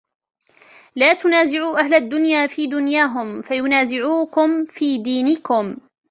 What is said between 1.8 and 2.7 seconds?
الدُّنْيَا فِي